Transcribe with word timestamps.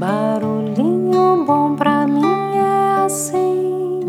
Barulhinho 0.00 1.44
bom 1.44 1.76
pra 1.76 2.06
mim 2.06 2.56
é 2.56 3.04
assim, 3.04 4.00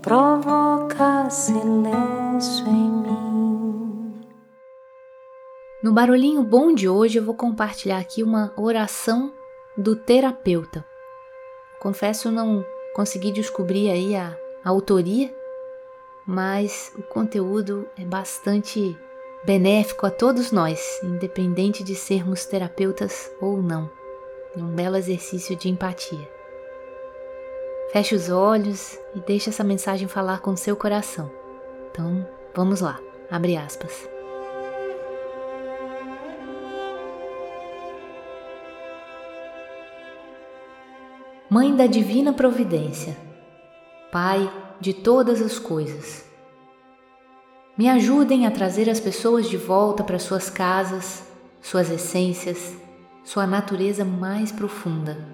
provoca 0.00 1.28
silêncio 1.28 2.66
em 2.66 2.90
mim. 2.90 4.26
No 5.82 5.92
barulhinho 5.92 6.42
bom 6.42 6.72
de 6.74 6.88
hoje 6.88 7.18
eu 7.18 7.22
vou 7.22 7.34
compartilhar 7.34 7.98
aqui 7.98 8.22
uma 8.22 8.54
oração 8.56 9.34
do 9.76 9.94
terapeuta. 9.94 10.82
Confesso 11.78 12.30
não 12.30 12.64
consegui 12.94 13.30
descobrir 13.30 13.90
aí 13.90 14.16
a, 14.16 14.34
a 14.64 14.70
autoria, 14.70 15.30
mas 16.26 16.90
o 16.96 17.02
conteúdo 17.02 17.86
é 17.98 18.04
bastante 18.06 18.96
benéfico 19.44 20.06
a 20.06 20.10
todos 20.10 20.52
nós, 20.52 21.00
independente 21.02 21.82
de 21.82 21.94
sermos 21.94 22.44
terapeutas 22.44 23.30
ou 23.40 23.62
não. 23.62 23.90
É 24.56 24.60
um 24.60 24.74
belo 24.74 24.96
exercício 24.96 25.56
de 25.56 25.68
empatia. 25.68 26.28
Feche 27.92 28.14
os 28.14 28.28
olhos 28.28 28.98
e 29.14 29.20
deixe 29.20 29.50
essa 29.50 29.64
mensagem 29.64 30.06
falar 30.06 30.40
com 30.40 30.56
seu 30.56 30.76
coração. 30.76 31.30
Então, 31.90 32.26
vamos 32.54 32.80
lá. 32.80 33.00
Abre 33.30 33.56
aspas. 33.56 34.08
Mãe 41.48 41.74
da 41.74 41.86
divina 41.86 42.32
providência, 42.32 43.16
Pai 44.12 44.48
de 44.80 44.94
todas 44.94 45.42
as 45.42 45.58
coisas, 45.58 46.24
me 47.80 47.88
ajudem 47.88 48.46
a 48.46 48.50
trazer 48.50 48.90
as 48.90 49.00
pessoas 49.00 49.48
de 49.48 49.56
volta 49.56 50.04
para 50.04 50.18
suas 50.18 50.50
casas, 50.50 51.26
suas 51.62 51.90
essências, 51.90 52.76
sua 53.24 53.46
natureza 53.46 54.04
mais 54.04 54.52
profunda. 54.52 55.26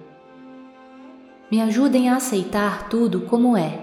Me 1.50 1.60
ajudem 1.60 2.08
a 2.08 2.14
aceitar 2.14 2.88
tudo 2.88 3.22
como 3.22 3.56
é, 3.56 3.80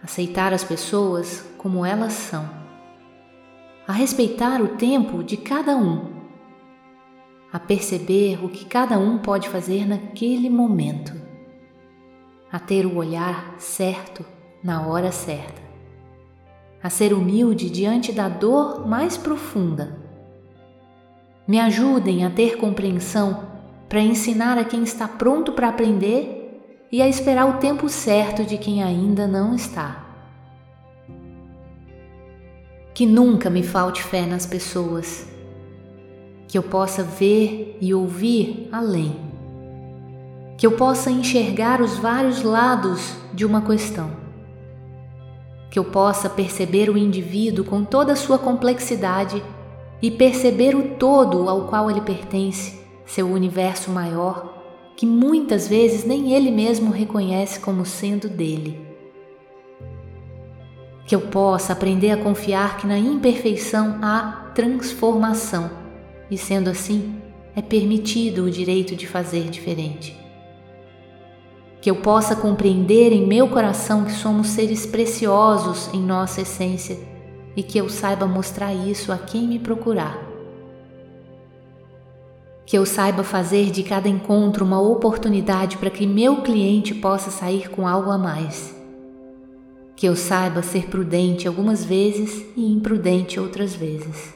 aceitar 0.00 0.52
as 0.52 0.62
pessoas 0.62 1.44
como 1.58 1.84
elas 1.84 2.12
são, 2.12 2.48
a 3.84 3.92
respeitar 3.92 4.62
o 4.62 4.76
tempo 4.76 5.24
de 5.24 5.36
cada 5.36 5.76
um. 5.76 6.14
A 7.52 7.58
perceber 7.58 8.44
o 8.44 8.48
que 8.48 8.64
cada 8.64 8.96
um 8.96 9.18
pode 9.18 9.48
fazer 9.48 9.88
naquele 9.88 10.48
momento, 10.48 11.12
a 12.52 12.60
ter 12.60 12.86
o 12.86 12.94
olhar 12.94 13.56
certo 13.58 14.24
na 14.62 14.86
hora 14.86 15.10
certa, 15.10 15.63
a 16.84 16.90
ser 16.90 17.14
humilde 17.14 17.70
diante 17.70 18.12
da 18.12 18.28
dor 18.28 18.86
mais 18.86 19.16
profunda. 19.16 19.96
Me 21.48 21.58
ajudem 21.58 22.26
a 22.26 22.30
ter 22.30 22.58
compreensão 22.58 23.42
para 23.88 24.00
ensinar 24.00 24.58
a 24.58 24.64
quem 24.64 24.82
está 24.82 25.08
pronto 25.08 25.52
para 25.52 25.70
aprender 25.70 26.60
e 26.92 27.00
a 27.00 27.08
esperar 27.08 27.48
o 27.48 27.58
tempo 27.58 27.88
certo 27.88 28.44
de 28.44 28.58
quem 28.58 28.82
ainda 28.82 29.26
não 29.26 29.54
está. 29.54 30.04
Que 32.92 33.06
nunca 33.06 33.48
me 33.48 33.62
falte 33.62 34.02
fé 34.02 34.26
nas 34.26 34.44
pessoas 34.44 35.26
que 36.46 36.58
eu 36.58 36.62
possa 36.62 37.02
ver 37.02 37.78
e 37.80 37.94
ouvir 37.94 38.68
além, 38.70 39.16
que 40.58 40.66
eu 40.66 40.72
possa 40.72 41.10
enxergar 41.10 41.80
os 41.80 41.96
vários 41.96 42.42
lados 42.42 43.16
de 43.32 43.46
uma 43.46 43.62
questão, 43.62 44.23
que 45.74 45.78
eu 45.80 45.84
possa 45.84 46.30
perceber 46.30 46.88
o 46.88 46.96
indivíduo 46.96 47.64
com 47.64 47.82
toda 47.82 48.12
a 48.12 48.16
sua 48.16 48.38
complexidade 48.38 49.42
e 50.00 50.08
perceber 50.08 50.76
o 50.76 50.94
todo 50.94 51.48
ao 51.48 51.66
qual 51.66 51.90
ele 51.90 52.00
pertence, 52.00 52.78
seu 53.04 53.26
universo 53.26 53.90
maior, 53.90 54.56
que 54.96 55.04
muitas 55.04 55.66
vezes 55.66 56.04
nem 56.04 56.32
ele 56.32 56.52
mesmo 56.52 56.92
reconhece 56.92 57.58
como 57.58 57.84
sendo 57.84 58.28
dele. 58.28 58.86
Que 61.08 61.16
eu 61.16 61.22
possa 61.22 61.72
aprender 61.72 62.12
a 62.12 62.18
confiar 62.18 62.76
que 62.76 62.86
na 62.86 62.96
imperfeição 62.96 63.98
há 64.00 64.52
transformação 64.54 65.68
e 66.30 66.38
sendo 66.38 66.70
assim, 66.70 67.16
é 67.56 67.60
permitido 67.60 68.44
o 68.44 68.50
direito 68.50 68.94
de 68.94 69.08
fazer 69.08 69.50
diferente. 69.50 70.23
Que 71.84 71.90
eu 71.90 71.96
possa 71.96 72.34
compreender 72.34 73.12
em 73.12 73.26
meu 73.26 73.46
coração 73.46 74.06
que 74.06 74.12
somos 74.12 74.48
seres 74.48 74.86
preciosos 74.86 75.92
em 75.92 76.00
nossa 76.00 76.40
essência 76.40 76.98
e 77.54 77.62
que 77.62 77.76
eu 77.76 77.90
saiba 77.90 78.26
mostrar 78.26 78.72
isso 78.72 79.12
a 79.12 79.18
quem 79.18 79.46
me 79.46 79.58
procurar. 79.58 80.18
Que 82.64 82.78
eu 82.78 82.86
saiba 82.86 83.22
fazer 83.22 83.70
de 83.70 83.82
cada 83.82 84.08
encontro 84.08 84.64
uma 84.64 84.80
oportunidade 84.80 85.76
para 85.76 85.90
que 85.90 86.06
meu 86.06 86.40
cliente 86.40 86.94
possa 86.94 87.30
sair 87.30 87.68
com 87.68 87.86
algo 87.86 88.10
a 88.10 88.16
mais. 88.16 88.74
Que 89.94 90.08
eu 90.08 90.16
saiba 90.16 90.62
ser 90.62 90.86
prudente 90.86 91.46
algumas 91.46 91.84
vezes 91.84 92.46
e 92.56 92.72
imprudente 92.72 93.38
outras 93.38 93.74
vezes 93.74 94.32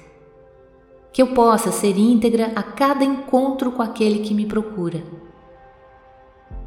que 1.10 1.22
eu 1.22 1.28
possa 1.28 1.72
ser 1.72 1.96
íntegra 1.98 2.52
a 2.54 2.62
cada 2.62 3.02
encontro 3.02 3.72
com 3.72 3.82
aquele 3.82 4.20
que 4.20 4.32
me 4.32 4.46
procura. 4.46 5.02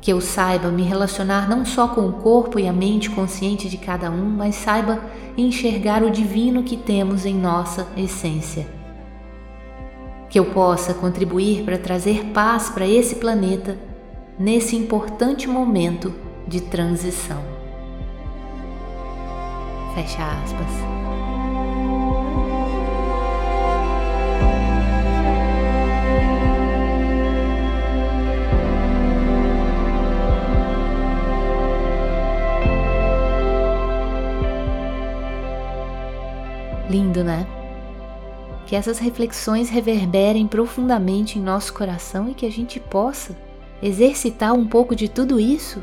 Que 0.01 0.11
eu 0.11 0.19
saiba 0.19 0.69
me 0.69 0.81
relacionar 0.81 1.47
não 1.47 1.63
só 1.63 1.87
com 1.87 2.01
o 2.01 2.13
corpo 2.13 2.59
e 2.59 2.67
a 2.67 2.73
mente 2.73 3.09
consciente 3.09 3.69
de 3.69 3.77
cada 3.77 4.09
um, 4.09 4.25
mas 4.25 4.55
saiba 4.55 4.99
enxergar 5.37 6.03
o 6.03 6.09
divino 6.09 6.63
que 6.63 6.75
temos 6.75 7.25
em 7.25 7.35
nossa 7.35 7.87
essência. 7.95 8.67
Que 10.29 10.39
eu 10.39 10.45
possa 10.45 10.93
contribuir 10.93 11.63
para 11.63 11.77
trazer 11.77 12.25
paz 12.33 12.69
para 12.69 12.87
esse 12.87 13.15
planeta 13.15 13.77
nesse 14.39 14.75
importante 14.75 15.47
momento 15.47 16.13
de 16.47 16.61
transição. 16.61 17.41
Fecha 19.93 20.23
aspas. 20.23 21.00
Lindo, 36.91 37.23
né? 37.23 37.47
Que 38.65 38.75
essas 38.75 38.99
reflexões 38.99 39.69
reverberem 39.69 40.45
profundamente 40.45 41.39
em 41.39 41.41
nosso 41.41 41.73
coração 41.73 42.29
e 42.29 42.33
que 42.33 42.45
a 42.45 42.51
gente 42.51 42.81
possa 42.81 43.33
exercitar 43.81 44.53
um 44.53 44.67
pouco 44.67 44.93
de 44.93 45.07
tudo 45.07 45.39
isso 45.39 45.81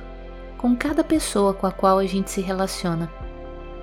com 0.58 0.76
cada 0.76 1.02
pessoa 1.02 1.54
com 1.54 1.66
a 1.66 1.72
qual 1.72 1.98
a 1.98 2.04
gente 2.04 2.30
se 2.30 2.42
relaciona, 2.42 3.10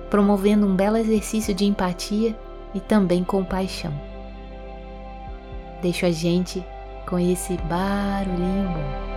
promovendo 0.08 0.66
um 0.66 0.76
belo 0.76 0.96
exercício 0.96 1.52
de 1.52 1.64
empatia 1.64 2.38
e 2.72 2.78
também 2.78 3.24
compaixão. 3.24 3.92
Deixo 5.82 6.06
a 6.06 6.10
gente 6.12 6.64
com 7.08 7.18
esse 7.18 7.56
barulhinho 7.56 8.68
bom. 8.68 9.15